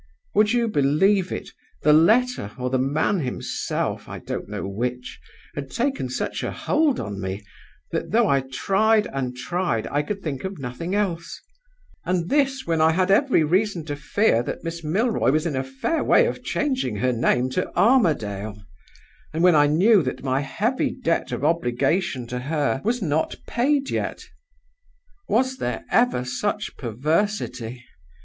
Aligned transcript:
Would 0.33 0.51
you 0.51 0.67
believe 0.67 1.31
it, 1.31 1.47
the 1.83 1.93
letter, 1.93 2.53
or 2.57 2.71
the 2.71 2.79
man 2.79 3.19
himself 3.19 4.09
(I 4.09 4.17
don't 4.17 4.49
know 4.49 4.67
which), 4.67 5.19
had 5.53 5.69
taken 5.69 6.09
such 6.09 6.41
a 6.41 6.49
hold 6.49 6.99
on 6.99 7.21
me 7.21 7.43
that, 7.91 8.09
though 8.09 8.27
I 8.27 8.41
tried 8.51 9.05
and 9.13 9.37
tried, 9.37 9.85
I 9.91 10.01
could 10.01 10.23
think 10.23 10.43
of 10.43 10.57
nothing 10.57 10.95
else; 10.95 11.39
and 12.03 12.31
this 12.31 12.65
when 12.65 12.81
I 12.81 12.93
had 12.93 13.11
every 13.11 13.43
reason 13.43 13.85
to 13.85 13.95
fear 13.95 14.41
that 14.41 14.63
Miss 14.63 14.83
Milroy 14.83 15.29
was 15.29 15.45
in 15.45 15.55
a 15.55 15.63
fair 15.63 16.03
way 16.03 16.25
of 16.25 16.43
changing 16.43 16.95
her 16.95 17.13
name 17.13 17.51
to 17.51 17.71
Armadale, 17.77 18.57
and 19.31 19.43
when 19.43 19.53
I 19.53 19.67
knew 19.67 20.01
that 20.01 20.23
my 20.23 20.39
heavy 20.39 20.95
debt 20.99 21.31
of 21.31 21.45
obligation 21.45 22.25
to 22.29 22.39
her 22.39 22.81
was 22.83 23.03
not 23.03 23.35
paid 23.45 23.91
yet? 23.91 24.25
Was 25.29 25.57
there 25.57 25.85
ever 25.91 26.25
such 26.25 26.75
perversity? 26.75 27.85